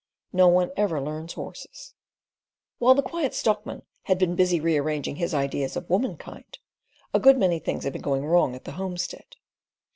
"No 0.33 0.47
one 0.47 0.71
ever 0.75 0.99
learns 0.99 1.33
horses." 1.33 1.93
While 2.79 2.95
the 2.95 3.03
Quiet 3.03 3.35
Stockman 3.35 3.83
had 4.05 4.17
been 4.17 4.33
busy 4.35 4.59
rearranging 4.59 5.17
his 5.17 5.35
ideas 5.35 5.75
of 5.77 5.87
womankind, 5.91 6.57
a 7.13 7.19
good 7.19 7.37
many 7.37 7.59
things 7.59 7.83
had 7.83 7.93
been 7.93 8.01
going 8.01 8.25
wrong 8.25 8.55
at 8.55 8.63
the 8.63 8.71
homestead. 8.71 9.35